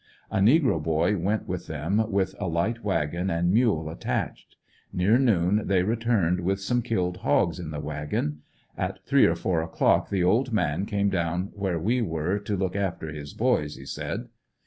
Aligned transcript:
A 0.31 0.39
negro 0.39 0.81
boy 0.81 1.15
went 1.15 1.47
with 1.47 1.67
them 1.67 2.09
with 2.11 2.33
a 2.39 2.47
light 2.47 2.83
wagon 2.83 3.29
and 3.29 3.51
mule 3.53 3.87
attached. 3.87 4.55
Near 4.91 5.19
noon 5.19 5.67
they 5.67 5.83
re 5.83 5.95
turned 5.95 6.39
with 6.39 6.59
some 6.59 6.81
killed 6.81 7.17
hogs 7.17 7.59
in 7.59 7.69
the 7.69 7.79
wagon. 7.79 8.39
At 8.75 9.05
three 9.05 9.27
or 9.27 9.35
four 9.35 9.61
o'clock 9.61 10.09
the 10.09 10.23
old 10.23 10.51
man 10.51 10.87
came 10.87 11.09
down 11.11 11.51
where 11.53 11.77
we 11.77 12.01
were 12.01 12.39
''to 12.39 12.57
look 12.57 12.75
after 12.75 13.09
his 13.09 13.35
boys," 13.35 13.75
he 13.75 13.85
said. 13.85 14.29